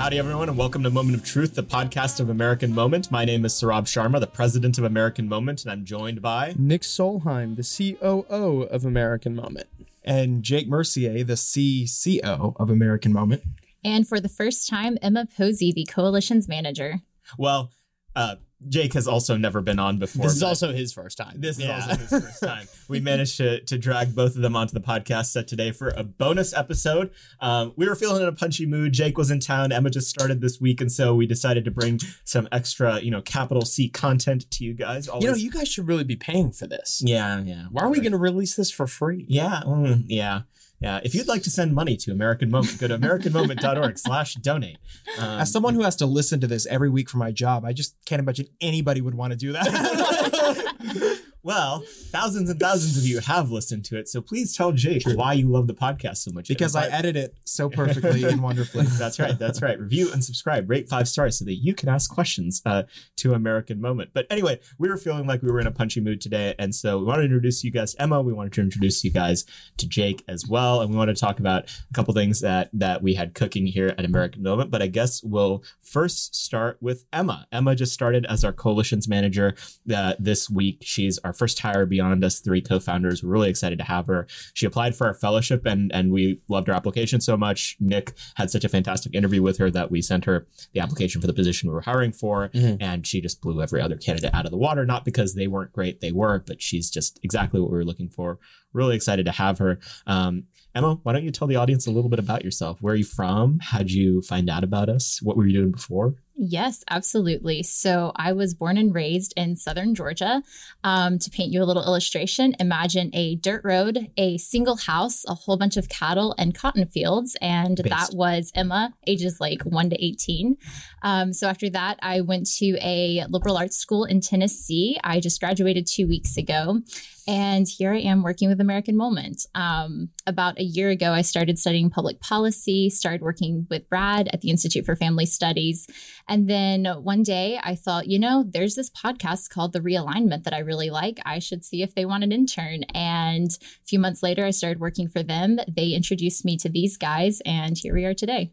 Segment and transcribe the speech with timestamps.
[0.00, 3.10] Howdy, everyone, and welcome to Moment of Truth, the podcast of American Moment.
[3.10, 6.80] My name is Saurabh Sharma, the president of American Moment, and I'm joined by Nick
[6.80, 9.66] Solheim, the COO of American Moment.
[10.02, 13.42] And Jake Mercier, the CCO of American Moment.
[13.84, 17.00] And for the first time, Emma Posey, the coalition's manager.
[17.36, 17.70] Well,
[18.16, 18.36] uh,
[18.68, 20.24] Jake has also never been on before.
[20.24, 21.34] This is also his first time.
[21.36, 22.68] This is also his first time.
[22.88, 26.04] We managed to, to drag both of them onto the podcast set today for a
[26.04, 27.10] bonus episode.
[27.40, 28.92] Um, we were feeling in a punchy mood.
[28.92, 29.72] Jake was in town.
[29.72, 33.22] Emma just started this week, and so we decided to bring some extra, you know,
[33.22, 35.08] capital C content to you guys.
[35.08, 35.24] Always.
[35.24, 37.02] You know, you guys should really be paying for this.
[37.04, 37.64] Yeah, yeah.
[37.70, 39.24] Why are we going to release this for free?
[39.28, 40.42] Yeah, mm, yeah.
[40.80, 44.78] Yeah, if you'd like to send money to American Moment, go to americanmoment.org slash donate.
[45.18, 47.74] Um, As someone who has to listen to this every week for my job, I
[47.74, 51.20] just can't imagine anybody would want to do that.
[51.42, 55.32] Well, thousands and thousands of you have listened to it, so please tell Jake why
[55.32, 56.48] you love the podcast so much.
[56.48, 58.84] Because I edit it so perfectly and wonderfully.
[58.86, 59.38] That's right.
[59.38, 59.80] That's right.
[59.80, 60.68] Review and subscribe.
[60.68, 62.82] Rate five stars so that you can ask questions uh,
[63.16, 64.10] to American Moment.
[64.12, 66.98] But anyway, we were feeling like we were in a punchy mood today, and so
[66.98, 68.20] we wanted to introduce you guys, Emma.
[68.20, 69.46] We wanted to introduce you guys
[69.78, 73.02] to Jake as well, and we wanted to talk about a couple things that that
[73.02, 74.70] we had cooking here at American Moment.
[74.70, 77.46] But I guess we'll first start with Emma.
[77.50, 79.54] Emma just started as our coalitions manager
[79.94, 80.82] uh, this week.
[80.82, 83.22] She's our our first hire beyond us three co-founders.
[83.22, 84.26] We're really excited to have her.
[84.52, 87.76] She applied for our fellowship and and we loved her application so much.
[87.78, 91.28] Nick had such a fantastic interview with her that we sent her the application for
[91.28, 92.82] the position we were hiring for, mm-hmm.
[92.82, 94.84] and she just blew every other candidate out of the water.
[94.84, 98.08] Not because they weren't great, they were, but she's just exactly what we were looking
[98.08, 98.40] for.
[98.72, 99.78] Really excited to have her.
[100.06, 102.80] Um, Emma, why don't you tell the audience a little bit about yourself?
[102.80, 103.58] Where are you from?
[103.60, 105.20] How'd you find out about us?
[105.22, 106.14] What were you doing before?
[106.42, 107.62] Yes, absolutely.
[107.62, 110.42] So I was born and raised in southern Georgia.
[110.82, 115.34] Um, to paint you a little illustration, imagine a dirt road, a single house, a
[115.34, 117.36] whole bunch of cattle, and cotton fields.
[117.42, 117.90] And Based.
[117.90, 120.56] that was Emma, ages like 1 to 18.
[121.02, 124.98] Um, so after that, I went to a liberal arts school in Tennessee.
[125.04, 126.80] I just graduated two weeks ago.
[127.30, 129.46] And here I am working with American Moment.
[129.54, 134.40] Um, about a year ago, I started studying public policy, started working with Brad at
[134.40, 135.86] the Institute for Family Studies.
[136.28, 140.54] And then one day I thought, you know, there's this podcast called The Realignment that
[140.54, 141.20] I really like.
[141.24, 142.82] I should see if they want an intern.
[142.94, 145.60] And a few months later, I started working for them.
[145.68, 148.50] They introduced me to these guys, and here we are today.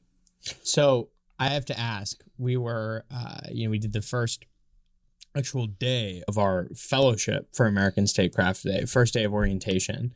[0.61, 4.45] So I have to ask, we were, uh, you know, we did the first
[5.37, 10.13] actual day of our fellowship for American Statecraft Day, first day of orientation.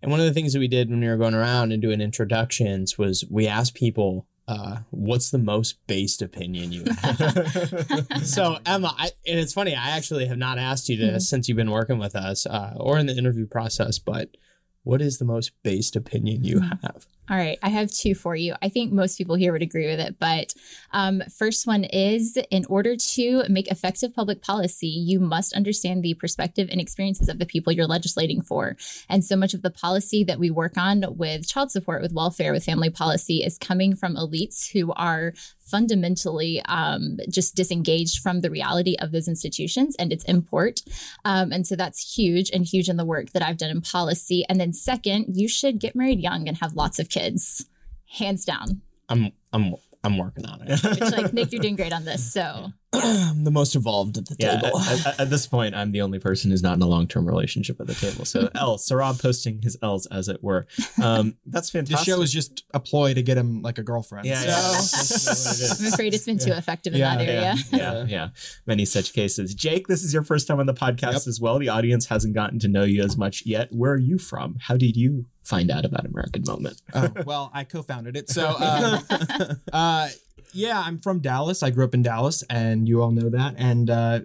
[0.00, 2.00] And one of the things that we did when we were going around and doing
[2.00, 8.08] introductions was we asked people, uh, what's the most based opinion you have?
[8.24, 11.18] so Emma, I, and it's funny, I actually have not asked you this mm-hmm.
[11.18, 14.36] since you've been working with us uh, or in the interview process, but
[14.82, 16.84] what is the most based opinion you mm-hmm.
[16.84, 17.06] have?
[17.30, 18.54] All right, I have two for you.
[18.60, 20.16] I think most people here would agree with it.
[20.18, 20.54] But
[20.90, 26.14] um, first one is in order to make effective public policy, you must understand the
[26.14, 28.76] perspective and experiences of the people you're legislating for.
[29.08, 32.52] And so much of the policy that we work on with child support, with welfare,
[32.52, 38.50] with family policy is coming from elites who are fundamentally um, just disengaged from the
[38.50, 40.82] reality of those institutions and its import.
[41.24, 44.44] Um, and so that's huge and huge in the work that I've done in policy.
[44.48, 47.66] And then second, you should get married young and have lots of kids,
[48.08, 48.82] hands down.
[49.08, 50.82] I'm I'm I'm working on it.
[50.82, 52.32] Which, like Nick, you're doing great on this.
[52.32, 54.78] So the most evolved at the yeah, table.
[54.78, 57.26] At, at, at, this point, I'm the only person who's not in a long term
[57.26, 58.26] relationship at the table.
[58.26, 60.66] So L, Saurabh posting his L's as it were.
[61.02, 61.92] Um, that's fantastic.
[62.02, 64.26] The show is just a ploy to get him like a girlfriend.
[64.26, 65.76] Yeah, so.
[65.86, 67.54] I'm afraid it's been too effective in yeah, that area.
[67.70, 68.28] Yeah, yeah, yeah,
[68.66, 69.54] many such cases.
[69.54, 71.26] Jake, this is your first time on the podcast yep.
[71.28, 71.58] as well.
[71.58, 73.68] The audience hasn't gotten to know you as much yet.
[73.72, 74.56] Where are you from?
[74.60, 76.82] How did you find out about American Moment?
[76.94, 78.28] oh, well, I co-founded it.
[78.28, 80.08] So, um, uh,
[80.52, 81.62] yeah, I'm from Dallas.
[81.62, 83.54] I grew up in Dallas, and you all know that.
[83.58, 84.20] And uh,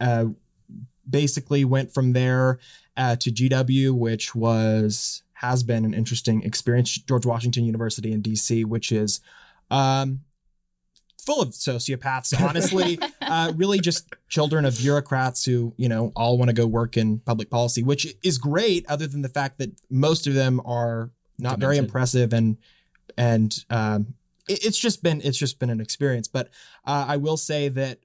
[0.00, 0.26] uh,
[1.08, 2.58] basically went from there
[2.96, 6.90] uh, to GW, which was has been an interesting experience.
[6.98, 9.20] George Washington University in DC, which is
[9.70, 10.20] um,
[11.24, 12.38] full of sociopaths.
[12.48, 16.96] Honestly, uh, really just children of bureaucrats who you know all want to go work
[16.96, 18.86] in public policy, which is great.
[18.88, 22.58] Other than the fact that most of them are not very impressive and
[23.16, 24.14] and um,
[24.48, 26.28] it's just been it's just been an experience.
[26.28, 26.48] But
[26.84, 28.00] uh, I will say that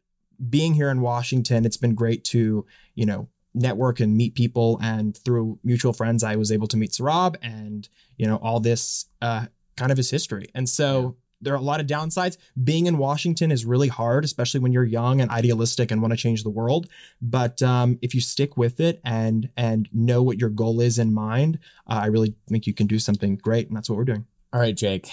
[0.49, 4.79] being here in Washington, it's been great to you know network and meet people.
[4.81, 7.87] And through mutual friends, I was able to meet Saurabh, and
[8.17, 10.47] you know all this uh, kind of his history.
[10.53, 11.01] And so.
[11.01, 11.23] Yeah.
[11.39, 12.35] There are a lot of downsides.
[12.63, 16.17] Being in Washington is really hard, especially when you're young and idealistic and want to
[16.17, 16.87] change the world.
[17.21, 21.13] But um, if you stick with it and and know what your goal is in
[21.13, 24.25] mind, uh, I really think you can do something great, and that's what we're doing.
[24.51, 25.11] All right, Jake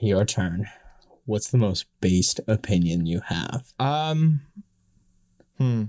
[0.00, 0.66] your turn.
[1.24, 3.72] what's the most based opinion you have?
[3.78, 4.42] Um,
[5.58, 5.84] hmm.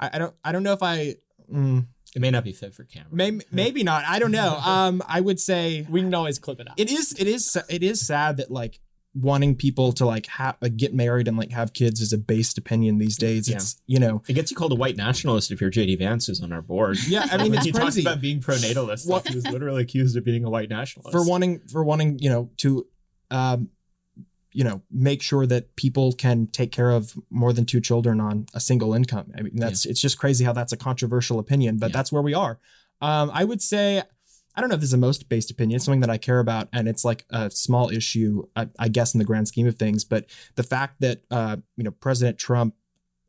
[0.00, 0.34] I, I don't.
[0.44, 1.16] I don't know if I.
[1.52, 3.08] Mm, It may not be fit for camera.
[3.12, 4.04] maybe maybe not.
[4.06, 4.58] I don't know.
[4.64, 6.78] Um, I would say We can always clip it out.
[6.78, 7.12] it is.
[7.18, 7.56] It is.
[7.68, 8.80] It is sad that like
[9.14, 12.58] wanting people to like have like, get married and like have kids is a based
[12.58, 13.48] opinion these days.
[13.48, 13.56] Yeah.
[13.56, 14.22] It's you know.
[14.28, 16.98] It gets you called a white nationalist if you're JD Vance is on our board.
[17.08, 19.08] Yeah, I mean When it's he crazy talks about being pro-natalist.
[19.08, 21.12] What- he was literally accused of being a white nationalist.
[21.12, 22.86] for wanting for wanting you know to,
[23.30, 23.70] um,
[24.52, 28.46] you know make sure that people can take care of more than two children on
[28.54, 29.30] a single income.
[29.36, 31.92] I mean that's it's just crazy how that's a controversial opinion, but Yeah.
[31.98, 32.58] that's where we are.
[33.00, 34.02] Um, I would say.
[34.54, 35.76] I don't know if this is a most based opinion.
[35.76, 39.14] It's something that I care about, and it's like a small issue, I, I guess,
[39.14, 40.04] in the grand scheme of things.
[40.04, 40.26] But
[40.56, 42.74] the fact that uh, you know President Trump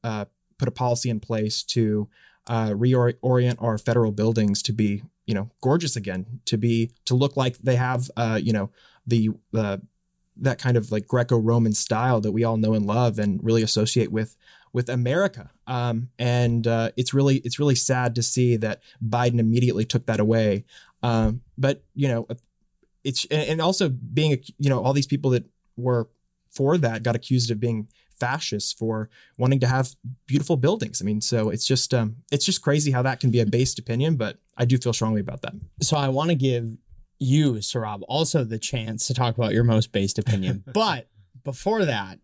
[0.04, 0.26] uh,
[0.58, 2.10] put a policy in place to
[2.48, 7.38] uh, reorient our federal buildings to be you know gorgeous again, to be to look
[7.38, 8.72] like they have uh, you know
[9.10, 9.78] the uh,
[10.38, 14.12] that kind of like Greco-Roman style that we all know and love and really associate
[14.12, 14.36] with
[14.72, 15.50] with America.
[15.68, 20.20] Um, and uh, it's really it's really sad to see that Biden immediately took that
[20.20, 20.66] away.
[21.04, 22.28] Um, but you know,
[23.04, 25.46] it's and and also being you know all these people that
[25.76, 26.10] were
[26.52, 27.88] for that got accused of being
[28.20, 29.96] fascists for wanting to have
[30.26, 31.02] beautiful buildings.
[31.02, 33.80] I mean, so it's just um, it's just crazy how that can be a based
[33.80, 35.54] opinion, but I do feel strongly about that.
[35.82, 36.78] So I want to give
[37.20, 40.64] you, Saurabh, also the chance to talk about your most based opinion.
[40.74, 41.08] but
[41.44, 42.20] before that,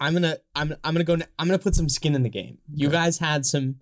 [0.00, 2.58] I'm gonna I'm I'm gonna go I'm gonna put some skin in the game.
[2.72, 2.96] You Okay.
[2.96, 3.76] guys had some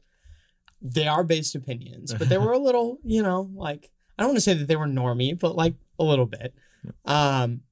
[0.81, 4.37] they are based opinions, but they were a little, you know, like I don't want
[4.38, 6.55] to say that they were normie, but like a little bit.
[7.05, 7.62] Um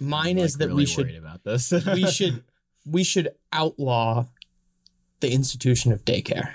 [0.00, 1.72] mine I'm, is that really we should about this.
[1.72, 2.44] we should
[2.86, 4.26] we should outlaw
[5.20, 6.52] the institution of daycare.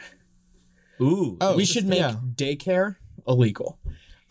[1.01, 1.37] Ooh.
[1.41, 2.15] Oh, we should make yeah.
[2.35, 2.95] daycare
[3.27, 3.79] illegal.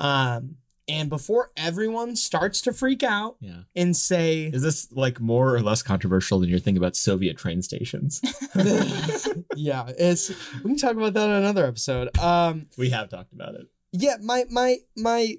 [0.00, 0.56] Um,
[0.88, 3.62] and before everyone starts to freak out Yeah.
[3.76, 7.62] and say, Is this like more or less controversial than your thing about Soviet train
[7.62, 8.20] stations?
[9.56, 12.16] yeah, it's we can talk about that on another episode.
[12.18, 13.66] Um, we have talked about it.
[13.92, 15.36] yeah, my my my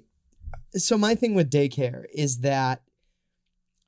[0.76, 2.82] so my thing with daycare is that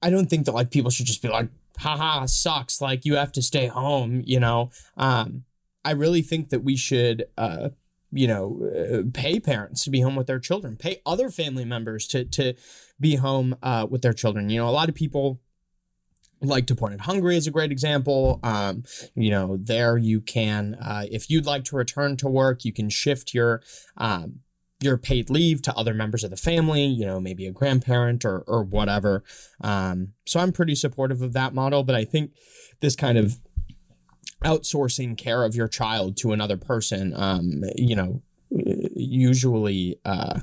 [0.03, 1.49] I don't think that like people should just be like,
[1.79, 4.71] haha, sucks, like you have to stay home, you know.
[4.97, 5.45] Um,
[5.85, 7.71] I really think that we should uh
[8.13, 12.07] you know, uh, pay parents to be home with their children, pay other family members
[12.09, 12.55] to to
[13.01, 14.51] be home uh, with their children.
[14.51, 15.41] You know, a lot of people
[16.41, 18.41] like to point at Hungary as a great example.
[18.43, 22.73] Um, you know, there you can, uh, if you'd like to return to work, you
[22.73, 23.63] can shift your
[23.97, 24.41] um,
[24.81, 26.85] your paid leave to other members of the family.
[26.85, 29.25] You know, maybe a grandparent or or whatever.
[29.61, 32.33] Um, so I'm pretty supportive of that model, but I think
[32.81, 33.39] this kind of
[34.45, 39.99] outsourcing care of your child to another person, um, you know, usually.
[40.05, 40.41] Uh,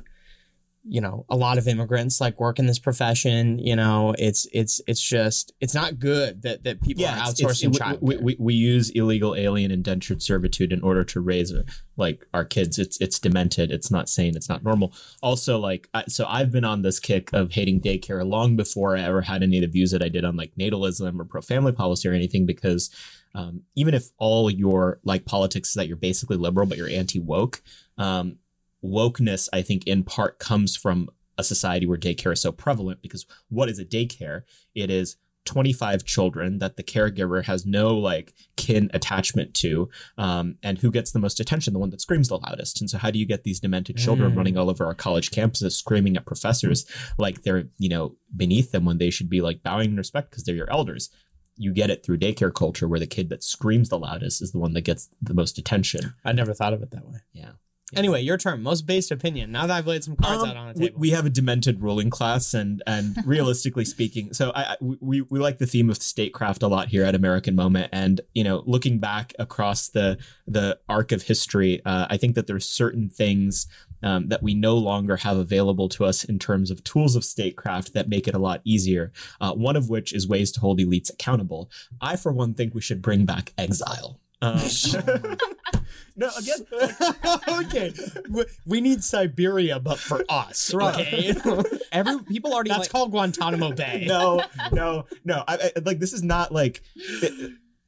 [0.86, 4.82] you know a lot of immigrants like work in this profession you know it's it's
[4.86, 8.54] it's just it's not good that that people are outsourcing it's- child we, we, we
[8.54, 11.64] use illegal alien indentured servitude in order to raise uh,
[11.98, 12.80] like our kids.
[12.80, 13.72] It's it's demented.
[13.72, 14.36] It's not sane.
[14.36, 14.94] It's not normal.
[15.22, 19.02] Also, like I, so, I've been on this kick of hating daycare long before I
[19.02, 21.72] ever had any of the views that I did on like natalism or pro family
[21.72, 22.90] policy or anything because.
[23.36, 27.18] Um, even if all your like politics is that you're basically liberal but you're anti
[27.18, 27.64] woke,
[27.98, 28.38] um,
[28.84, 33.26] wokeness I think in part comes from a society where daycare is so prevalent because
[33.50, 34.44] what is a daycare?
[34.76, 40.78] It is 25 children that the caregiver has no like kin attachment to um, and
[40.78, 41.74] who gets the most attention?
[41.74, 42.80] The one that screams the loudest.
[42.80, 44.38] And so how do you get these demented children Mm.
[44.38, 46.86] running all over our college campuses screaming at professors
[47.18, 50.44] like they're you know beneath them when they should be like bowing in respect because
[50.44, 51.10] they're your elders?
[51.58, 54.60] You get it through daycare culture where the kid that screams the loudest is the
[54.60, 56.14] one that gets the most attention.
[56.24, 57.20] I never thought of it that way.
[57.34, 57.52] Yeah
[57.96, 60.68] anyway your turn most based opinion now that i've laid some cards Um, out on
[60.74, 64.62] the we- table We, have a demented ruling class, and and realistically speaking, so I,
[64.74, 68.22] I we we like the theme of statecraft a lot here at American Moment, and
[68.34, 72.66] you know, looking back across the the arc of history, uh, I think that there's
[72.70, 73.68] certain things.
[74.06, 77.94] Um, that we no longer have available to us in terms of tools of statecraft
[77.94, 79.14] that make it a lot easier.
[79.40, 81.72] Uh, one of which is ways to hold elites accountable.
[82.02, 84.20] I, for one, think we should bring back exile.
[84.42, 84.60] Um,
[86.16, 86.66] no, again,
[87.60, 87.94] okay
[88.66, 91.34] We- need siberia but for us okay
[91.92, 95.44] Every people already that's like, called guantanamo bay no, no, no.
[95.48, 96.82] I, I, like this is not like.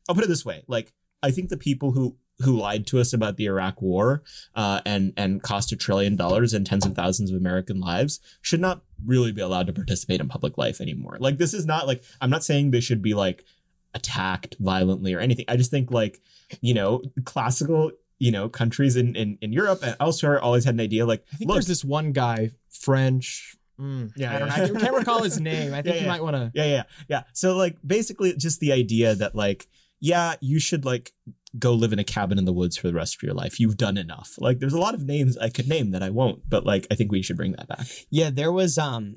[0.07, 3.13] I'll put it this way: like I think the people who who lied to us
[3.13, 4.23] about the Iraq War
[4.55, 8.59] uh, and and cost a trillion dollars and tens of thousands of American lives should
[8.59, 11.17] not really be allowed to participate in public life anymore.
[11.19, 13.45] Like this is not like I'm not saying they should be like
[13.93, 15.45] attacked violently or anything.
[15.47, 16.21] I just think like
[16.61, 20.81] you know classical you know countries in in, in Europe and elsewhere always had an
[20.81, 24.55] idea like I think look there's this one guy, French Mm, Yeah, I don't yeah.
[24.67, 24.75] know.
[24.75, 25.73] I can't recall his name.
[25.73, 26.07] I think Yeah, you yeah.
[26.07, 26.49] might want to.
[26.53, 27.23] Yeah, yeah, yeah.
[27.33, 29.67] So like basically just the idea that like,
[29.99, 31.11] yeah, you should like
[31.59, 33.59] go live in a cabin in the woods for the rest of your life.
[33.59, 34.35] You've done enough.
[34.39, 36.95] Like there's a lot of names I could name that I won't, but like I
[36.95, 37.87] think we should bring that back.
[38.09, 39.15] Yeah, there was um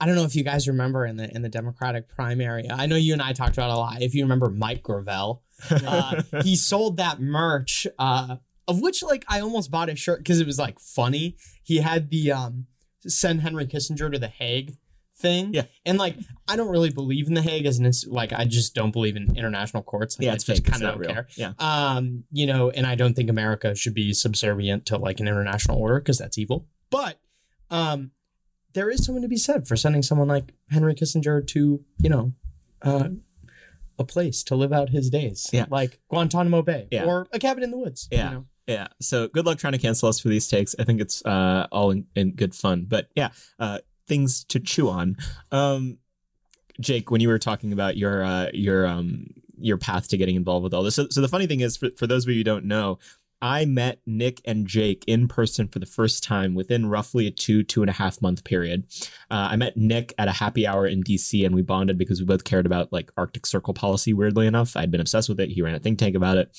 [0.00, 2.70] I don't know if you guys remember in the in the Democratic primary.
[2.70, 4.02] I know you and I talked about it a lot.
[4.02, 9.40] If you remember Mike Gravel, uh, he sold that merch uh of which like I
[9.40, 11.36] almost bought a shirt because it was like funny.
[11.62, 12.66] He had the um
[13.06, 14.76] send Henry Kissinger to the Hague
[15.18, 15.52] thing.
[15.52, 15.64] Yeah.
[15.84, 16.16] And like
[16.48, 19.16] I don't really believe in the Hague as an ins- like I just don't believe
[19.16, 20.18] in international courts.
[20.18, 21.10] Like, yeah, I it's just kinda not don't real.
[21.12, 21.28] care.
[21.36, 21.52] Yeah.
[21.58, 25.78] Um, you know, and I don't think America should be subservient to like an international
[25.78, 26.66] order because that's evil.
[26.90, 27.20] But
[27.70, 28.12] um,
[28.74, 32.32] there is something to be said for sending someone like Henry Kissinger to, you know,
[32.82, 33.08] uh,
[33.98, 35.66] a place to live out his days, Yeah.
[35.68, 37.04] like Guantanamo Bay Yeah.
[37.04, 38.06] or a cabin in the woods.
[38.12, 38.28] Yeah.
[38.30, 38.44] you know?
[38.68, 38.86] Yeah.
[39.00, 40.76] So good luck trying to cancel us for these takes.
[40.78, 42.84] I think it's uh, all in, in good fun.
[42.88, 45.16] But yeah, uh, things to chew on.
[45.52, 45.98] Um,
[46.80, 49.26] Jake, when you were talking about your uh, your um,
[49.60, 51.90] your path to getting involved with all this, so, so the funny thing is, for,
[51.96, 52.98] for those of you who don't know,
[53.40, 57.62] I met Nick and Jake in person for the first time within roughly a two
[57.62, 58.84] two and a half month period.
[59.30, 62.26] Uh, I met Nick at a happy hour in DC, and we bonded because we
[62.26, 64.12] both cared about like Arctic Circle policy.
[64.12, 65.50] Weirdly enough, I'd been obsessed with it.
[65.50, 66.56] He ran a think tank about it,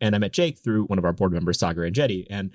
[0.00, 2.52] and I met Jake through one of our board members, Saagar Enjeti, and.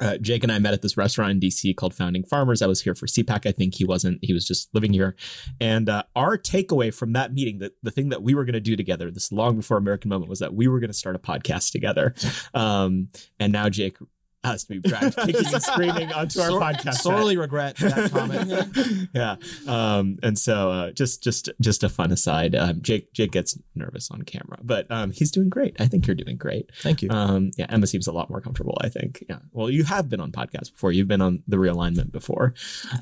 [0.00, 2.62] Uh, Jake and I met at this restaurant in DC called Founding Farmers.
[2.62, 3.46] I was here for CPAC.
[3.46, 4.18] I think he wasn't.
[4.22, 5.16] He was just living here.
[5.60, 8.60] And uh, our takeaway from that meeting, the, the thing that we were going to
[8.60, 11.18] do together, this long before American Moment, was that we were going to start a
[11.18, 12.14] podcast together.
[12.54, 13.98] Um, and now Jake
[14.44, 16.94] has to be dragged kicking and screaming onto our Sor- podcast.
[16.94, 19.08] Sorely regret that comment.
[19.14, 19.36] yeah.
[19.66, 22.54] Um, and so uh, just just just a fun aside.
[22.54, 25.76] Um, Jake Jake gets nervous on camera, but um, he's doing great.
[25.80, 26.70] I think you're doing great.
[26.80, 27.10] Thank you.
[27.10, 28.78] Um, yeah, Emma seems a lot more comfortable.
[28.80, 29.24] I think.
[29.28, 29.38] Yeah.
[29.52, 30.92] Well, you have been on podcasts before.
[30.92, 32.54] You've been on the realignment before.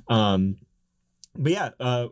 [0.09, 0.57] Um,
[1.39, 2.09] but yeah, uh,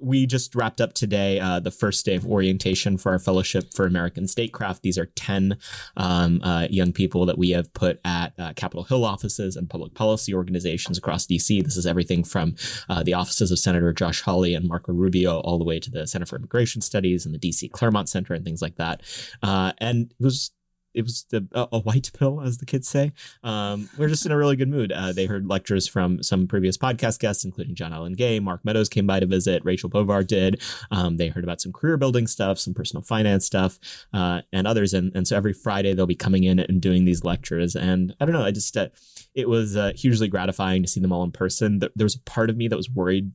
[0.00, 3.86] we just wrapped up today uh, the first day of orientation for our fellowship for
[3.86, 4.82] American Statecraft.
[4.82, 5.58] These are 10
[5.96, 9.94] um, uh, young people that we have put at uh, Capitol Hill offices and public
[9.94, 11.62] policy organizations across DC.
[11.62, 12.54] This is everything from
[12.88, 16.06] uh, the offices of Senator Josh Hawley and Marco Rubio all the way to the
[16.06, 19.02] Center for Immigration Studies and the DC Claremont Center and things like that.
[19.42, 20.52] Uh, and it was
[20.98, 23.12] it was the, a, a white pill, as the kids say.
[23.44, 24.90] Um, we're just in a really good mood.
[24.90, 28.88] Uh, they heard lectures from some previous podcast guests, including John Allen Gay, Mark Meadows
[28.88, 30.60] came by to visit, Rachel Bovard did.
[30.90, 33.78] Um, they heard about some career building stuff, some personal finance stuff,
[34.12, 34.92] uh, and others.
[34.92, 37.76] And, and so every Friday they'll be coming in and doing these lectures.
[37.76, 38.88] And I don't know, I just, uh,
[39.36, 41.78] it was uh, hugely gratifying to see them all in person.
[41.78, 43.30] There was a part of me that was worried,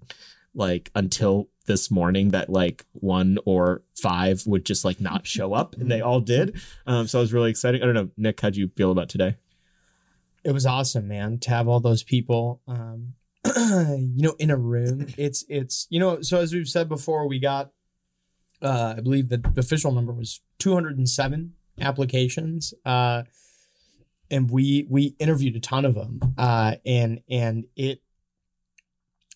[0.54, 5.76] like until this morning that like one or five would just like not show up
[5.76, 8.56] and they all did um so i was really excited i don't know nick how'd
[8.56, 9.38] you feel about today
[10.44, 13.14] it was awesome, man, to have all those people, um,
[13.46, 15.08] you know, in a room.
[15.18, 17.72] It's it's you know, so as we've said before, we got,
[18.62, 23.24] uh, I believe the official number was 207 applications, uh,
[24.30, 28.02] and we we interviewed a ton of them, uh, and and it.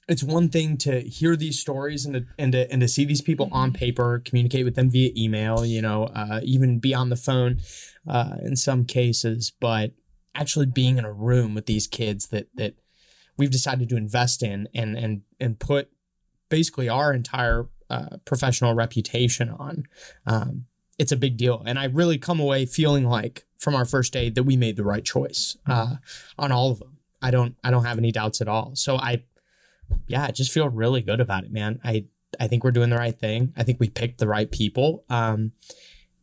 [0.07, 3.21] It's one thing to hear these stories and to, and to and to see these
[3.21, 7.15] people on paper, communicate with them via email, you know, uh, even be on the
[7.15, 7.59] phone,
[8.07, 9.91] uh, in some cases, but
[10.33, 12.75] actually being in a room with these kids that that
[13.37, 15.89] we've decided to invest in and and and put
[16.49, 19.83] basically our entire uh, professional reputation on.
[20.25, 20.65] Um,
[20.97, 21.61] it's a big deal.
[21.65, 24.83] And i really come away feeling like from our first day that we made the
[24.83, 25.95] right choice uh,
[26.37, 26.97] on all of them.
[27.21, 28.71] I don't i don't have any doubts at all.
[28.75, 29.23] So i
[30.07, 31.79] yeah i just feel really good about it man.
[31.83, 32.05] I
[32.39, 33.53] i think we're doing the right thing.
[33.55, 35.03] I think we picked the right people.
[35.09, 35.53] Um,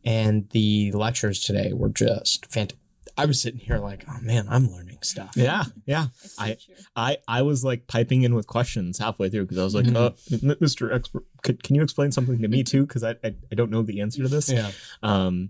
[0.03, 2.79] and the lectures today were just fantastic.
[3.17, 5.31] I was sitting here like, oh man, I'm learning stuff.
[5.35, 6.07] yeah yeah.
[6.17, 6.75] So I- true.
[6.95, 9.95] i i was like piping in with questions halfway through because i was like Mhm.
[9.95, 12.85] uh, mr expert could, can you explain something to me too?
[12.85, 14.51] Because I, I i don't know the answer to this.
[14.51, 14.71] Yeah.
[15.01, 15.49] um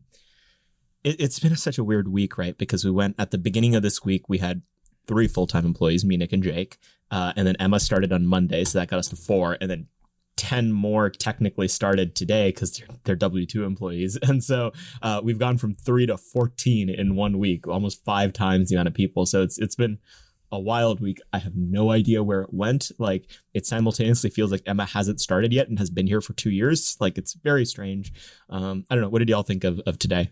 [1.03, 2.57] it, it's been such a weird week right?
[2.57, 4.61] Because we went at the beginning of this week we had
[5.07, 6.77] three full-time employees me nick and jake
[7.11, 9.57] uh, and then emma started on monday so that got us to four.
[9.59, 9.87] And then
[10.37, 14.17] 10 more technically started today because they're, they're w2 employees.
[14.27, 18.69] And so uh, we've gone from 3 to 14 in one week almost five times
[18.69, 19.25] the amount of people.
[19.25, 19.99] So it's it's been
[20.51, 21.19] a wild week.
[21.33, 22.91] I have no idea where it went.
[22.97, 26.51] Like it simultaneously feels like emma hasn't started yet and has been here for two
[26.51, 26.97] years.
[26.99, 28.13] Like it's very strange.
[28.49, 29.09] Um, i don't know.
[29.09, 30.31] What did y'all think of, of today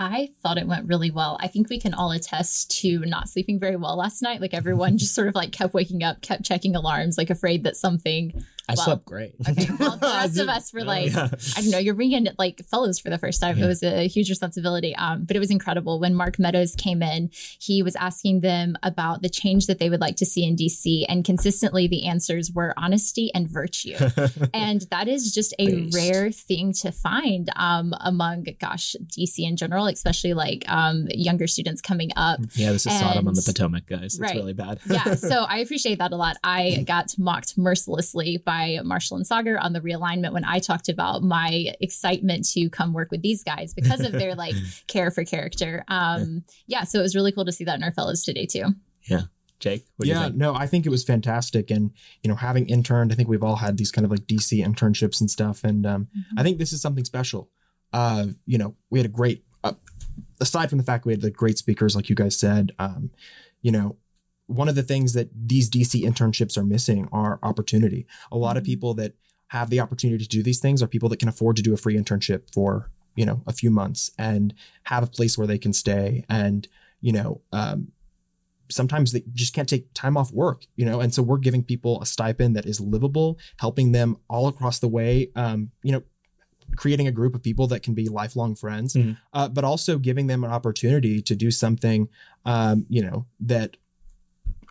[0.00, 1.36] I thought it went really well.
[1.40, 4.40] I think we can all attest to not sleeping very well last night.
[4.40, 7.76] Like everyone just sort of like kept waking up, kept checking alarms, like afraid that
[7.76, 9.34] something I Well, slept great.
[9.48, 11.28] Okay, well, the rest of us were like, Yeah.
[11.56, 13.58] I don't know, you're bringing like fellows for the first time.
[13.58, 13.64] Yeah.
[13.64, 14.94] It was a huge responsibility.
[14.96, 16.00] Um, but it was incredible.
[16.00, 20.00] When Mark Meadows came in, he was asking them about the change that they would
[20.00, 21.04] like to see in DC.
[21.08, 23.96] And consistently the answers were honesty and virtue.
[24.54, 25.94] and that is just a Based.
[25.96, 31.80] rare thing to find um, among, gosh, DC in general, especially like um, younger students
[31.80, 32.40] coming up.
[32.54, 34.14] yeah, this is Sodom on the Potomac, guys.
[34.14, 34.34] It's Right.
[34.36, 34.80] really bad.
[34.88, 36.36] yeah, so I appreciate that a lot.
[36.44, 41.22] I got mocked mercilessly by Marshall and Saagar on the realignment when I talked about
[41.22, 44.54] my excitement to come work with these guys because of their like
[44.86, 45.84] care for character.
[45.88, 48.66] Um, yeah, so it was really cool to see that in our fellows today too.
[49.04, 49.22] Yeah.
[49.58, 50.36] Jake, what do you yeah, think?
[50.36, 51.90] no, I think it was fantastic, and
[52.22, 55.20] you know, having interned, I think we've all had these kind of like DC internships
[55.20, 57.50] and stuff, and um, I think this is something special.
[57.92, 59.74] Uh, you know, we had a great, uh,
[60.40, 63.10] aside from the fact we had the great speakers, like you guys said, um,
[63.60, 63.96] you know,
[64.50, 68.06] one of the things that these DC internships are missing are opportunity.
[68.32, 68.66] A lot of Mhm.
[68.66, 69.14] people that
[69.48, 71.76] have the opportunity to do these things are people that can afford to do a
[71.76, 74.54] free internship for you know a few months and
[74.84, 76.68] have a place where they can stay and
[77.00, 77.92] you know um,
[78.70, 82.00] sometimes they just can't take time off work, you know, and so we're giving people
[82.00, 86.02] a stipend that is livable, helping them all across the way, um, you know,
[86.76, 89.16] creating a group of people that can be lifelong friends, Mhm.
[89.32, 92.08] uh, but also giving them an opportunity to do something,
[92.44, 93.76] um, you know, that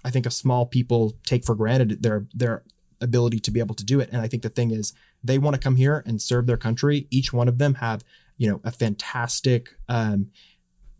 [0.03, 2.63] I think of small people take for granted their their
[3.01, 4.09] ability to be able to do it.
[4.11, 7.07] And I think the thing is, they want to come here and serve their country.
[7.09, 8.03] Each one of them have,
[8.37, 10.31] you know, a fantastic, um,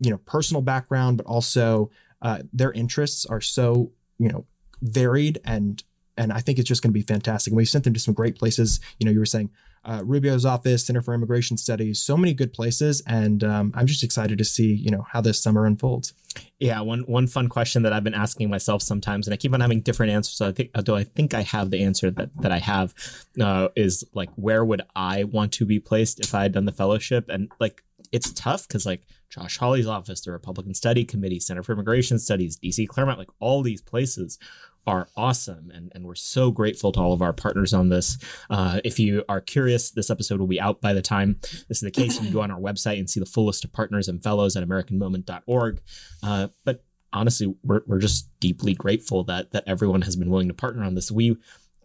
[0.00, 1.90] you know, personal background, but also
[2.22, 4.46] uh, their interests are so you know
[4.82, 5.82] varied and
[6.16, 7.50] and I think it's just going to be fantastic.
[7.50, 8.78] And we've sent them to some great places.
[8.98, 9.50] You know, you were saying
[9.84, 14.02] uh, Rubio's office, Center for Immigration Studies, so many good places, and um, I'm just
[14.02, 16.12] excited to see you know how this summer unfolds.
[16.58, 19.60] Yeah, one one fun question that I've been asking myself sometimes, and I keep on
[19.60, 20.34] having different answers.
[20.34, 22.94] So I think, although I think I have the answer that that I have,
[23.40, 26.72] uh, is like where would I want to be placed if I had done the
[26.72, 27.28] fellowship?
[27.28, 31.72] And like it's tough because like Josh Hawley's office, the Republican Study Committee, Center for
[31.72, 34.38] Immigration Studies, DC Claremont, like all these places
[34.86, 38.80] are awesome and, and we're so grateful to all of our partners on this uh,
[38.84, 41.38] if you are curious this episode will be out by the time
[41.68, 43.64] this is the case you can go on our website and see the full list
[43.64, 45.80] of partners and fellows at americanmoment.org
[46.22, 50.54] uh, but honestly we're, we're just deeply grateful that that everyone has been willing to
[50.54, 51.36] partner on this we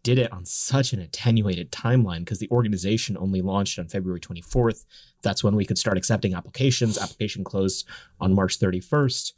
[0.05, 4.85] did it on such an attenuated timeline because the organization only launched on February 24th.
[5.23, 6.99] That's when we could start accepting applications.
[6.99, 7.87] Application closed
[8.21, 9.33] on March 31st.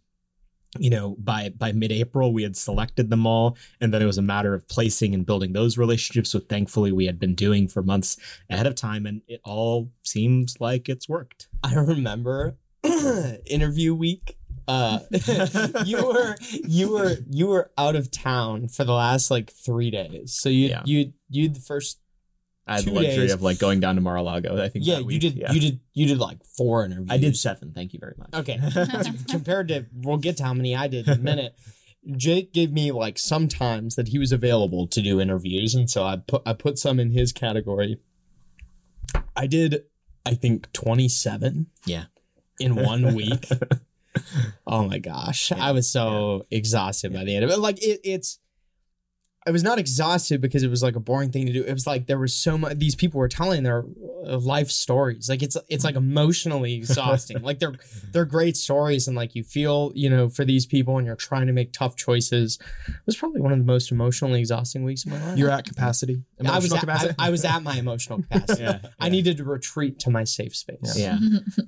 [0.78, 4.22] You know, by by mid-April, we had selected them all, and then it was a
[4.22, 6.30] matter of placing and building those relationships.
[6.32, 8.18] So thankfully, we had been doing for months
[8.50, 11.48] ahead of time, and it all seems like it's worked.
[11.64, 12.58] I remember
[13.46, 14.38] interview week.
[14.68, 15.00] Uh,
[15.86, 20.34] you were you were you were out of town for the last like three days.
[20.34, 20.82] So you Yeah.
[20.86, 22.00] you you the first
[22.68, 23.34] I had the luxury days.
[23.34, 24.62] of like going down to Mar-a-Lago.
[24.62, 25.52] I think yeah you did Yeah.
[25.52, 27.08] you did you did like four interviews.
[27.10, 27.72] I did seven.
[27.74, 28.30] Thank you very much.
[28.34, 28.60] Okay.
[29.30, 31.56] compared to we'll get to how many I did in a minute.
[32.16, 36.18] Jake gave me like sometimes that he was available to do interviews, and so I
[36.18, 38.00] put I put some in his category.
[39.36, 39.84] I did,
[40.26, 41.68] I think twenty seven.
[41.86, 42.06] Yeah.
[42.60, 43.48] In one week.
[44.66, 47.60] oh my gosh, Yeah, I was so exhausted by the end of it.
[47.60, 48.40] Like it, it's.
[49.48, 51.64] I was not exhausted because it was like a boring thing to do.
[51.64, 52.78] It was like there was so much.
[52.78, 53.86] These people were telling their
[54.28, 55.30] uh, life stories.
[55.30, 57.42] Like it's it's like emotionally exhausting.
[57.42, 57.76] like they're
[58.12, 61.48] they're great stories and like you feel you know for these people and you're trying
[61.48, 65.12] to make tough choices it was probably one of the most emotionally exhausting weeks of
[65.12, 66.24] my life You're at capacity.
[66.46, 67.16] I was Emotional at, capacity.
[67.20, 70.56] I, I was at my emotional capacity Yeah, i needed to retreat to my safe
[70.56, 71.18] space Yeah.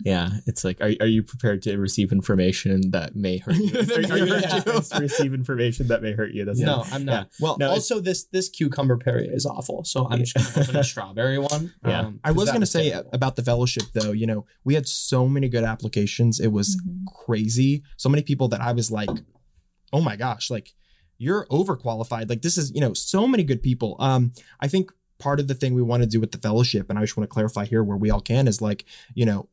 [0.04, 3.70] Yeah, it's like, are, are you prepared to receive information that may hurt you?
[3.84, 4.82] That are, are you may ready hurt you.
[4.82, 6.46] to receive information that may hurt you?
[6.46, 10.20] That's no i'm not well, No, also this this cucumber Perrier is awful so i'm
[10.24, 12.00] just gonna open a strawberry one Yeah.
[12.02, 13.10] um, I was going to say terrible.
[13.14, 16.40] about the fellowship, though, you know, we had so many good applications.
[16.40, 17.06] It was Mhm.
[17.26, 17.84] crazy.
[17.98, 19.10] So many people that I was like,
[19.94, 20.74] oh my gosh, like
[21.18, 22.30] you're overqualified.
[22.30, 23.96] Like this is, you know, so many good people.
[24.00, 26.98] Um, I think part of the thing we want to do with the fellowship, and
[26.98, 29.50] I just want to clarify here where we all can, is like, you know,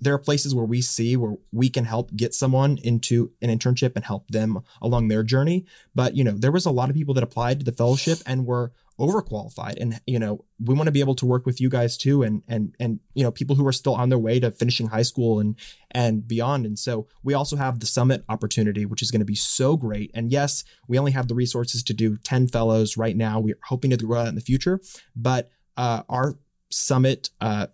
[0.00, 3.92] there are places where we see where we can help get someone into an internship
[3.96, 5.66] and help them along their journey.
[5.94, 8.46] But, you know, there was a lot of people that applied to the fellowship and
[8.46, 9.80] were overqualified.
[9.80, 12.42] And you know we want to be able to work with you guys too and
[12.46, 15.40] and and you know people who are still on their way to finishing high school
[15.40, 15.56] and
[15.90, 16.66] and beyond.
[16.66, 20.10] And so we also have the summit opportunity which is going to be so great.
[20.12, 23.40] And yes we only have the resources to do 10 fellows right now.
[23.40, 24.80] We're hoping to grow that in the future.
[25.16, 26.38] But uh, our
[26.70, 27.68] summit uh,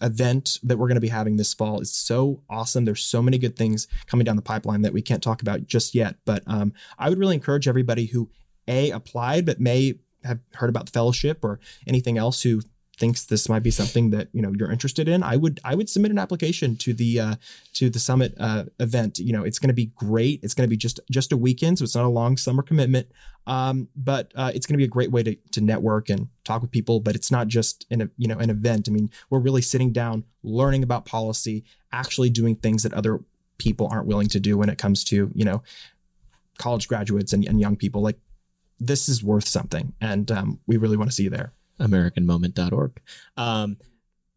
[0.00, 2.84] event that we're going to be having this fall is so awesome.
[2.84, 5.94] There's so many good things coming down the pipeline that we can't talk about just
[5.94, 6.16] yet.
[6.24, 8.30] But um, I would really encourage everybody who
[8.68, 12.62] a applied but may have heard about the fellowship or anything else who
[12.98, 15.88] thinks this might be something that you know you're interested in, I would I would
[15.88, 17.34] submit an application to the uh,
[17.74, 19.18] to the summit uh, event.
[19.18, 20.40] You know, it's going to be great.
[20.42, 23.08] It's going to be just just a weekend, so it's not a long summer commitment.
[23.46, 26.62] Um, but uh, it's going to be a great way to to network and talk
[26.62, 27.00] with people.
[27.00, 28.88] But it's not just an you know an event.
[28.88, 33.20] I mean, we're really sitting down, learning about policy, actually doing things that other
[33.58, 35.62] people aren't willing to do when it comes to you know
[36.58, 38.00] college graduates and, and young people.
[38.00, 38.18] Like
[38.80, 41.52] this is worth something, and um, we really want to see you there.
[41.80, 43.00] AmericanMoment.org.
[43.36, 43.76] Um,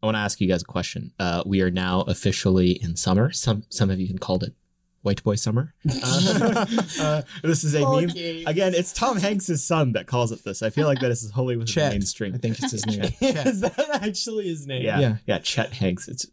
[0.02, 1.12] I want to ask you guys a question.
[1.18, 3.30] Uh, we are now officially in summer.
[3.32, 4.54] Some some have even called it
[5.02, 5.74] White Boy Summer.
[6.02, 6.66] Uh,
[7.00, 8.10] uh, this is a meme.
[8.46, 10.62] Again, it's Tom Hanks' son that calls it this.
[10.62, 12.34] I feel like that is wholly within Chet, the mainstream.
[12.34, 13.00] I think it's his name.
[13.20, 14.82] Is that actually his name?
[14.82, 15.16] Yeah, Yeah.
[15.26, 16.08] yeah, Chet Hanks.
[16.08, 16.26] It's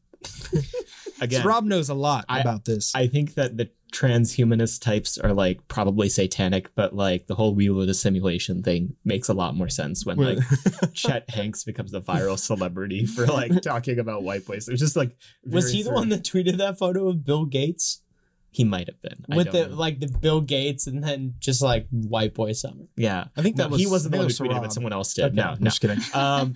[1.21, 1.45] again.
[1.45, 2.93] Rob knows a lot I- about this.
[2.95, 7.79] I think that the transhumanist types are like probably satanic, but like the whole wheel
[7.81, 10.39] of the simulation thing makes a lot more sense when like
[10.93, 14.67] Chet Hanks becomes a viral celebrity for like talking about white boys.
[14.67, 18.01] It was just like Was he the one that tweeted that photo of Bill Gates
[18.49, 19.75] he might have been with the know.
[19.75, 22.85] like the Bill Gates and then just like white boy summer?
[22.95, 23.25] yeah.
[23.35, 25.13] I think that No, was he wasn't the one who tweeted it, was someone else
[25.13, 25.25] did.
[25.25, 25.35] Okay.
[25.35, 25.65] No, I'm no.
[25.65, 25.99] just kidding.
[26.13, 26.53] Um,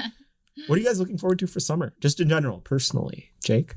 [0.67, 1.93] what are you guys looking forward to for summer?
[2.01, 3.75] Just in general, personally, Jake.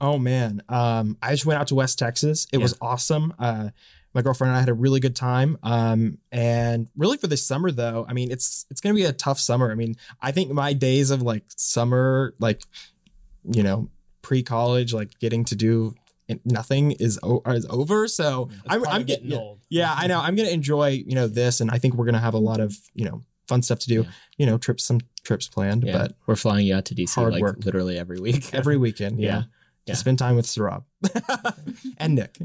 [0.00, 2.46] Oh man, um, I just went out to West Texas.
[2.52, 2.62] It Yeah.
[2.62, 3.34] was awesome.
[3.38, 3.70] Uh,
[4.14, 5.56] my girlfriend and I had a really good time.
[5.62, 9.38] Um, and really for this summer though, I mean, it's it's gonna be a tough
[9.38, 9.70] summer.
[9.70, 12.62] I mean, I think my days of like summer, like
[13.44, 13.88] you know,
[14.22, 15.94] pre college, like getting to do
[16.44, 18.06] nothing is o- is over.
[18.08, 19.60] So I'm, I'm getting getting old.
[19.68, 20.20] Yeah, I know.
[20.20, 22.76] I'm gonna enjoy you know this, and I think we're gonna have a lot of
[22.94, 24.02] you know fun stuff to do.
[24.02, 24.10] Yeah.
[24.38, 27.32] You know, trips some trips planned, Yeah, but we're flying you out to DC hard
[27.34, 27.64] like work.
[27.64, 28.52] literally every week.
[28.54, 29.44] every weekend, yeah.
[29.90, 29.96] Yeah.
[29.96, 30.84] Spend time with Saurabh
[31.98, 32.38] and Nick.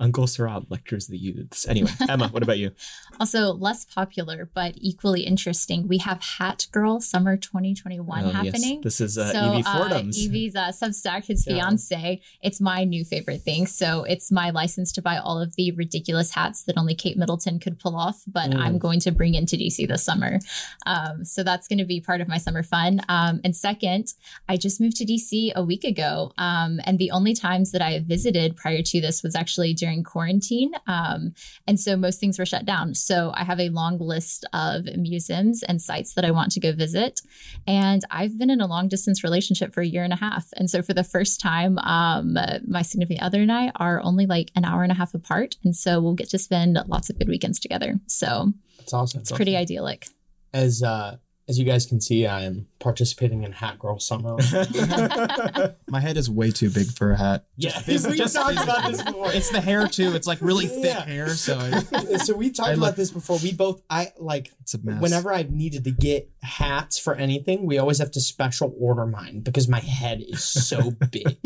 [0.00, 1.68] Uncle Saurabh lectures the youths.
[1.68, 2.72] Anyway, Emma, what about you?
[3.20, 5.86] Also, less popular but equally interesting.
[5.86, 8.34] We have Hat Girl Summer 2021 Oh, yes.
[8.34, 8.80] happening.
[8.82, 10.18] This is uh, so Evie uh, Fordham's.
[10.26, 11.54] Evie's uh, Substack, his Yeah.
[11.62, 12.20] fiance.
[12.42, 13.68] It's my new favorite thing.
[13.68, 17.60] So it's my license to buy all of the ridiculous hats that only Kate Middleton
[17.60, 18.58] could pull off, but Mm.
[18.58, 20.38] I'm going to bring into DC this summer.
[20.86, 23.00] Um, so that's going to be part of my summer fun.
[23.08, 24.12] Um, and second,
[24.48, 28.00] I just moved to DC a week ago, um, and the only times that I
[28.00, 30.72] visited prior to this was actually during quarantine.
[30.86, 31.34] Um,
[31.66, 32.94] and so most things were shut down.
[32.94, 36.72] So I have a long list of museums and sites that I want to go
[36.72, 37.20] visit.
[37.66, 40.48] And I've been in a long distance relationship for a year and a half.
[40.56, 44.50] And so for the first time, um, my significant other and I are only like
[44.56, 45.56] an hour and a half apart.
[45.64, 48.00] And so we'll get to spend lots of good weekends together.
[48.06, 49.20] So It's awesome.
[49.20, 50.06] it's pretty idyllic.
[50.52, 54.36] As uh as you guys can see, I am participating in Hat Girl Summer.
[55.88, 57.44] My head is way too big for a hat.
[57.56, 59.30] yeah, Just- we just- talked about this before.
[59.32, 60.14] It's the hair too.
[60.14, 61.04] It's like really thick Yeah.
[61.04, 63.38] hair, so I, so we talked I about look- this before.
[63.42, 65.00] We both, I like it's a mess.
[65.00, 69.40] whenever I've needed to get hats for anything, we always have to special order mine
[69.40, 71.36] because my head is so big.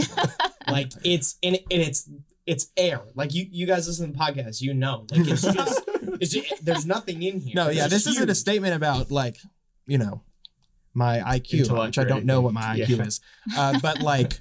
[0.68, 2.08] like it's and, it, and it's
[2.46, 3.02] it's air.
[3.14, 5.06] Like you you guys listen to the podcast, you know.
[5.11, 5.82] Like it's just
[6.20, 7.52] it's just, there's nothing in here.
[7.54, 9.37] no, yeah, just this isn't a statement about like
[9.88, 10.22] you know
[10.94, 12.77] my IQ, which I don't know what my.
[12.79, 13.03] IQ Yeah.
[13.05, 13.20] is,
[13.57, 14.35] uh, but like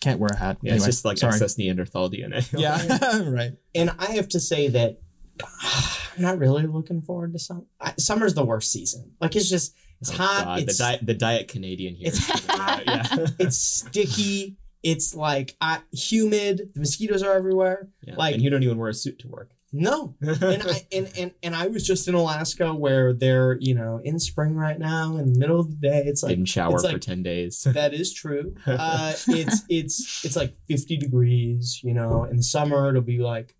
[0.00, 0.58] can't wear a hat.
[0.62, 1.32] yeah, anyway, it's just like sorry.
[1.34, 2.46] excess Neanderthal DNA.
[2.58, 3.52] Yeah, right.
[3.74, 4.98] And I have to say that
[5.62, 7.64] I'm not really looking forward to summer.
[7.80, 9.12] I, summer's the worst season.
[9.20, 10.44] Like it's just it's Oh, hot.
[10.44, 12.08] God, it's the diet, the diet Canadian here.
[12.08, 13.26] it's is coming out, yeah.
[13.38, 14.56] it's sticky.
[14.82, 16.70] It's like I, humid.
[16.74, 17.88] The mosquitoes are everywhere.
[18.02, 19.50] Yeah, Like- and you don't even wear a suit to work.
[19.78, 24.00] No, and I and, and and I was just in Alaska where they're you know
[24.02, 26.02] in spring right now in the middle of the day.
[26.06, 27.62] It's like Didn't shower it's for like- ten days.
[27.66, 28.54] that is true.
[28.66, 31.80] Uh, it's it's it's like 50 degrees.
[31.82, 33.54] You know, in the summer it'll be like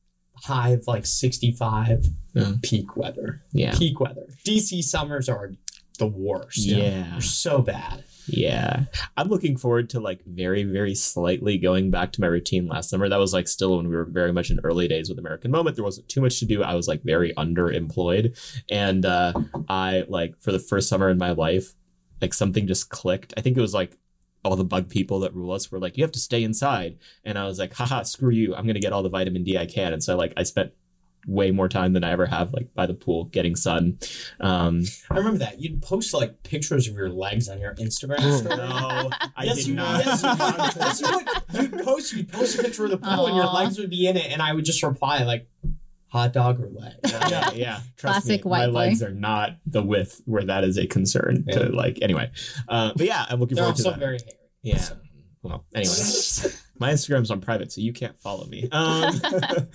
[0.44, 2.06] high of like 65.
[2.34, 2.52] Yeah.
[2.62, 3.42] Peak weather.
[3.52, 4.26] Yeah, Peak weather.
[4.44, 5.52] DC summers are
[5.98, 6.58] the worst.
[6.58, 8.04] yeah, They're so bad.
[8.28, 8.84] Yeah.
[9.16, 13.08] I'm looking forward to like very, very slightly going back to my routine last summer.
[13.08, 15.76] That was like still when we were very much in early days with American Moment.
[15.76, 16.62] There wasn't too much to do.
[16.62, 18.38] I was like very underemployed,
[18.70, 19.32] and uh,
[19.68, 21.74] I like for the first summer in my life,
[22.20, 23.34] like something just clicked.
[23.36, 23.98] I think it was like
[24.44, 26.98] all the bug people that rule us were like, you have to stay inside.
[27.24, 28.54] And I was like, haha, screw you.
[28.54, 29.92] I'm going to get all the vitamin D I can.
[29.92, 30.72] And so like I spent
[31.26, 33.98] way more time than I ever have like by the pool getting sun.
[34.40, 35.60] Um, I remember that.
[35.60, 38.56] You'd post like pictures of your legs on your Instagram story.
[38.56, 40.04] no, I yes, did you, not.
[40.06, 40.76] Yes, you, would.
[40.76, 41.62] yes, you would.
[41.72, 44.16] You'd post, you'd post a picture of the pool and your legs would be in
[44.16, 45.48] it, and I would just reply like,
[46.08, 46.92] "Hot dog or leg."
[47.28, 47.80] yeah, yeah.
[47.96, 48.72] Trust Classic me, white my boy.
[48.72, 51.44] legs are not the width where that is a concern.
[51.48, 51.58] Yeah.
[51.58, 52.30] To like anyway,
[52.68, 53.98] uh, but yeah, I'm looking They're forward to also that.
[53.98, 54.30] very hairy.
[54.62, 54.78] Yeah.
[54.78, 54.96] So-
[55.42, 55.92] Well, anyway,
[56.78, 58.68] my Instagram's on private, so you can't follow me.
[58.76, 59.20] Um,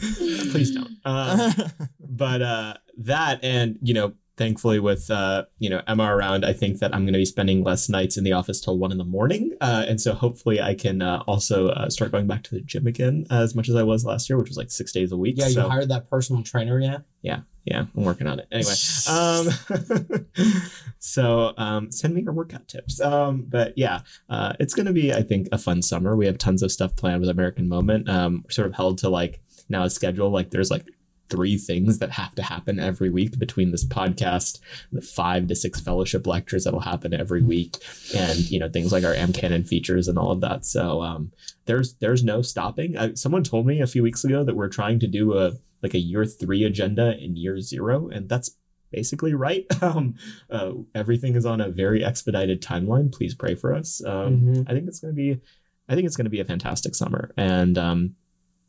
[0.51, 0.97] please don't.
[1.05, 1.53] Um,
[1.99, 6.79] but uh, that and you know thankfully with uh, you know Emma around, I think
[6.79, 9.05] that I'm going to be spending less nights in the office till one in the
[9.05, 12.61] morning, uh, and so hopefully I can uh, also uh, start going back to the
[12.61, 15.17] gym again as much as I was last year, which was like six days a
[15.17, 15.35] week.
[15.37, 17.01] Yeah, you so, hired that personal trainer yet?
[17.21, 18.47] yeah, yeah, I'm working on it.
[18.51, 18.73] Anyway,
[19.09, 20.61] um,
[20.99, 22.99] so um, send me your workout tips.
[22.99, 26.15] Um, but yeah, uh, it's going to be I think a fun summer.
[26.15, 28.09] We have tons of stuff planned with American Moment.
[28.09, 30.29] Um, we're sort of held to like now a schedule.
[30.31, 30.85] Like there's like
[31.31, 34.59] three things that have to happen every week between this podcast,
[34.91, 37.77] the five to six fellowship lectures that'll happen every week,
[38.15, 40.65] and you know things like our AmCanon features and all of that.
[40.65, 41.31] So um,
[41.65, 42.95] there's there's no stopping.
[42.95, 45.95] Uh, someone told me a few weeks ago that we're trying to do a like
[45.95, 48.51] a year three agenda in year zero, and that's
[48.91, 49.65] basically right.
[49.81, 50.13] Um,
[50.51, 53.11] uh, everything is on a very expedited timeline.
[53.11, 54.03] Please pray for us.
[54.05, 54.69] Um, Mhm.
[54.69, 55.41] I think it's going to be,
[55.89, 57.31] I think it's going to be a fantastic summer.
[57.35, 58.15] And um,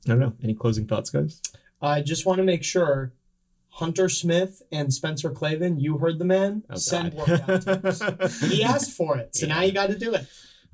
[0.07, 0.33] I don't know.
[0.43, 1.41] Any closing thoughts, guys?
[1.83, 3.13] I just want to make sure
[3.71, 8.41] Hunter Smith and Spencer Klavan, you heard the man, Oh, send workout tips.
[8.41, 10.27] He asked for it, so now you got to do it.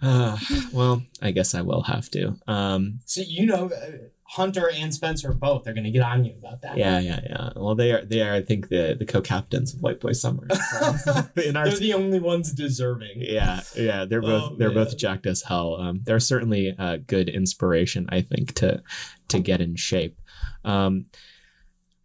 [0.03, 0.37] Uh,
[0.73, 2.37] well, I guess I will have to.
[2.47, 3.90] Um, So you know, uh,
[4.31, 6.77] Hunter and Spencer both are going to get on you about that.
[6.77, 7.51] yeah, yeah, yeah.
[7.57, 10.47] Well, they are, they are, I think, the the co-captains of White Boy Summer.
[11.42, 13.12] In our They're the only ones deserving.
[13.16, 14.85] yeah yeah they're both Oh, they're man.
[14.85, 18.83] both jacked as hell um they're certainly a good inspiration i think to
[19.29, 20.18] to get in shape
[20.64, 21.07] um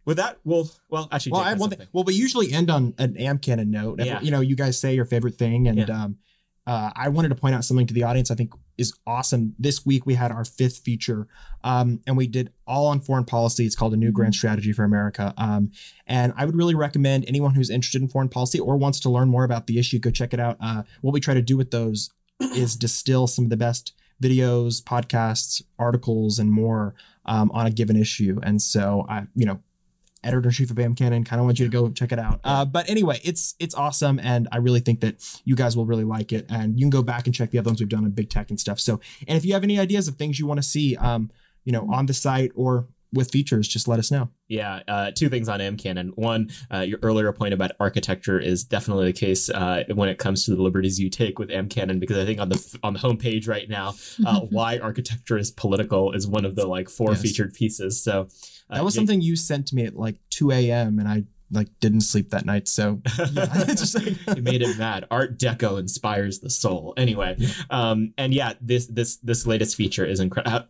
[0.04, 1.86] with that we'll well actually Well, I have one thing.
[1.92, 4.00] Well, we usually end on an AmCanon note.
[4.04, 4.20] Yeah.
[4.20, 6.04] You know, you guys say your favorite thing, and Yeah.
[6.04, 6.18] um,
[6.66, 8.30] uh, I wanted to point out something to the audience.
[8.30, 9.54] I think is awesome.
[9.58, 11.26] This week we had our fifth feature,
[11.62, 13.64] um, and we did all on foreign policy.
[13.64, 15.32] It's called a new grand strategy for America.
[15.38, 15.70] Um,
[16.06, 19.28] and I would really recommend anyone who's interested in foreign policy or wants to learn
[19.28, 20.56] more about the issue, go check it out.
[20.60, 24.82] Uh, what we try to do with those is distill some of the best videos,
[24.82, 26.94] podcasts, articles, and more
[27.26, 28.40] um, on a given issue.
[28.42, 29.60] And so I, you know,
[30.24, 32.40] editor in chief of AmCanon, kind of want you to go check it out.
[32.44, 36.04] Uh, but anyway, it's it's awesome, and I really think that you guys will really
[36.04, 36.46] like it.
[36.48, 38.50] And you can go back and check the other ones we've done on big tech
[38.50, 38.80] and stuff.
[38.80, 41.30] So, and if you have any ideas of things you want to see, um,
[41.64, 44.28] you know, on the site or with features, just let us know.
[44.48, 46.10] Yeah, uh, two things on AmCanon.
[46.16, 50.44] One, uh, your earlier point about architecture is definitely the case uh, when it comes
[50.44, 53.48] to the liberties you take with AmCanon, because I think on the on the homepage
[53.48, 53.94] right now,
[54.26, 57.22] uh, why architecture is political is one of the like four Yes.
[57.22, 58.02] featured pieces.
[58.02, 58.28] So
[58.68, 60.98] uh, That was Jake- something you sent to me at like 2 a.m.
[60.98, 62.66] and I like didn't sleep that night.
[62.68, 63.00] So
[63.32, 65.06] yeah, just like it made it mad.
[65.10, 66.94] Art Deco inspires the soul.
[66.96, 67.36] Anyway,
[67.70, 70.66] um, and yeah, this this this latest feature is incredible.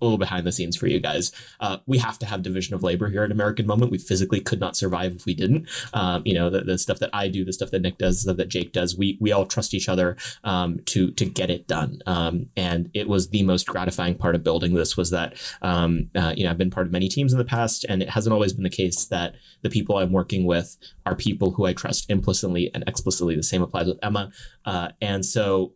[0.00, 1.32] A little behind the scenes for you guys.
[1.60, 3.90] Uh, we have to have division of labor here at American Moment.
[3.90, 5.68] We physically could not survive if we didn't.
[5.92, 8.20] Um, you know, the, the stuff that I do, the stuff that Nick does, the
[8.22, 8.96] stuff that Jake does.
[8.96, 12.00] We we all trust each other um, to to get it done.
[12.06, 16.34] Um, and it was the most gratifying part of building this was that um, uh,
[16.36, 18.52] you know I've been part of many teams in the past, and it hasn't always
[18.52, 22.70] been the case that the people I'm working with are people who I trust implicitly
[22.74, 23.36] and explicitly.
[23.36, 24.30] The same applies with Emma.
[24.64, 25.72] Uh, and so,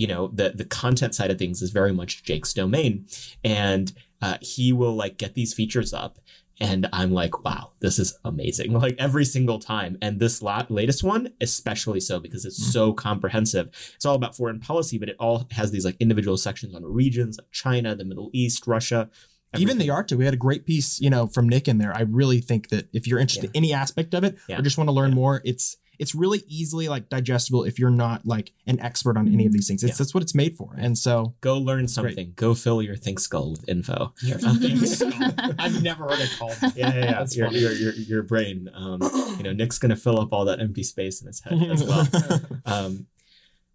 [0.00, 3.06] you know, the the content side of things is very much Jake's domain,
[3.44, 3.86] and
[4.22, 6.18] uh, he will like get these features up.
[6.62, 8.72] And I'm like, wow, this is amazing.
[8.86, 9.96] Like every single time.
[10.02, 13.66] And this la- latest one, especially so because it's so comprehensive.
[13.96, 17.38] It's all about foreign policy, but it all has these like individual sections on regions
[17.38, 19.08] like China, the Middle East, Russia.
[19.56, 19.90] even the everything.
[19.90, 20.12] art.
[20.12, 21.94] We had a great piece, you know, from Nick in there.
[21.96, 24.58] I really think that if you're interested in any aspect of it Yeah.
[24.58, 25.22] or just want to learn Yeah.
[25.22, 29.46] more, it's it's really easily like digestible if you're not like an expert on any
[29.46, 29.84] of these things.
[29.84, 29.96] It's Yeah.
[29.98, 30.74] that's what it's made for.
[30.76, 32.32] And so Go learn something.
[32.34, 34.12] Go fill your think skull with info.
[34.22, 35.12] Your thing skull.
[35.58, 36.56] I've never heard it called.
[36.62, 37.12] yeah, yeah, yeah.
[37.12, 37.60] That's your, funny.
[37.60, 38.68] your, your, your brain.
[38.74, 38.98] Um,
[39.36, 42.08] you know, Nick's gonna fill up all that empty space in his head as well.
[42.66, 43.06] Um,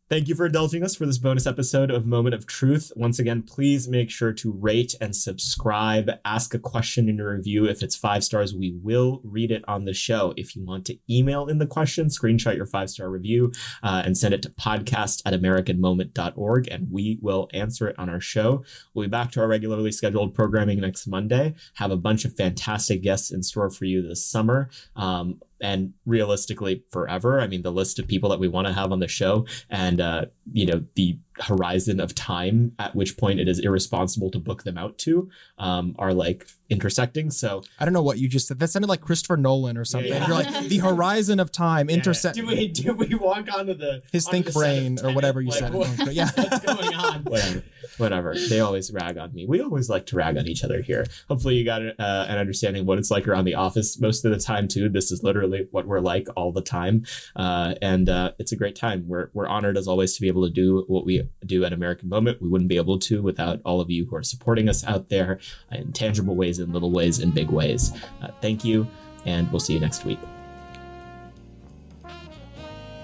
[0.10, 2.92] thank you for indulging us for this bonus episode of Moment of Truth.
[2.96, 6.12] Once again, please make sure to rate and subscribe.
[6.24, 7.66] Ask a question in your review.
[7.66, 10.34] If it's five stars, we will read it on the show.
[10.38, 14.18] If you want to email in the question, screenshot your five star review uh, and
[14.18, 18.64] send it to podcast at americanmoment.org, and we will answer it on our show.
[18.94, 21.56] We'll be back to our regularly scheduled programming next Monday.
[21.76, 24.70] Have a bunch of fantastic guests in store for you this summer.
[24.96, 27.42] Um, and realistically, forever.
[27.42, 30.00] I mean, the list of people that we want to have on the show, and
[30.00, 34.64] uh, you know, the horizon of time at which point it is irresponsible to book
[34.64, 37.30] them out to, um, are like intersecting.
[37.30, 38.60] So I don't know what you just said.
[38.60, 40.12] That sounded like Christopher Nolan or something.
[40.12, 40.28] yeah.
[40.28, 41.98] You're like the horizon of time Yeah, yeah.
[42.00, 45.42] intersect Do we do we walk onto the his onto think the brain or whatever
[45.42, 45.74] you Like, said.
[45.74, 46.30] what- yeah.
[46.36, 47.24] what's going on?
[47.26, 47.64] whatever,
[47.98, 48.36] whatever.
[48.50, 49.46] They always rag on me.
[49.46, 51.06] We always like to rag on each other here.
[51.30, 54.32] Hopefully, you got uh, an understanding of what it's like around the office most of
[54.32, 54.90] the time too.
[54.90, 58.76] This is literally what we're like all the time, uh, and uh, it's a great
[58.76, 59.06] time.
[59.08, 62.10] We're we're honored as always to be able to do what we do at American
[62.10, 62.42] Moment.
[62.42, 65.40] We wouldn't be able to without all of you who are supporting us out there
[65.72, 67.92] in tangible ways, in little ways, in big ways.
[68.22, 68.88] Uh, thank you,
[69.26, 70.20] and we'll see you next week.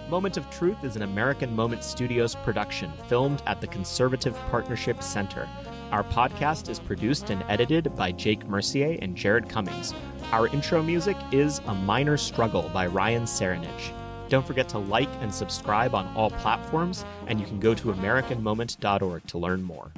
[0.09, 5.47] Moment of Truth is an American Moment Studios production filmed at the Conservative Partnership Center.
[5.91, 9.93] Our podcast is produced and edited by Jake Mercier and Jared Cummings.
[10.33, 13.93] Our intro music is A Minor Struggle by Ryan Serenich.
[14.31, 19.27] Don't forget to like and subscribe on all platforms, and you can go to AmericanMoment.org
[19.27, 19.91] to learn more.